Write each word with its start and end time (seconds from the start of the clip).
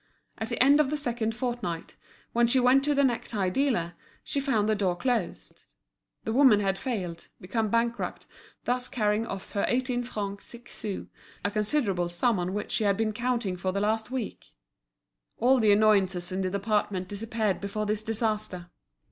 At 0.39 0.49
the 0.49 0.63
end 0.63 0.79
of 0.79 0.89
the 0.89 0.97
second 0.97 1.35
fortnight, 1.35 1.95
when 2.33 2.47
she 2.47 2.59
went 2.59 2.83
to 2.85 2.95
the 2.95 3.03
necktie 3.03 3.49
dealer, 3.49 3.93
she 4.23 4.39
found 4.39 4.67
the 4.67 4.73
door 4.73 4.95
closed; 4.95 5.61
the 6.23 6.33
woman 6.33 6.59
had 6.59 6.79
failed, 6.79 7.27
become 7.39 7.69
bankrupt, 7.69 8.25
thus 8.63 8.89
carrying 8.89 9.27
off 9.27 9.51
her 9.51 9.63
eighteen 9.67 10.03
francs 10.03 10.47
six 10.47 10.73
sous, 10.73 11.05
a 11.45 11.51
considerable 11.51 12.09
sum 12.09 12.39
on 12.39 12.55
which 12.55 12.71
she 12.71 12.83
had 12.83 12.97
been 12.97 13.13
counting 13.13 13.55
for 13.55 13.71
the 13.71 13.79
last 13.79 14.09
week. 14.09 14.45
All 15.37 15.59
the 15.59 15.71
annoyances 15.71 16.31
in 16.31 16.41
the 16.41 16.49
department 16.49 17.07
disappeared 17.07 17.61
before 17.61 17.85
this 17.85 18.01
disaster. 18.01 18.71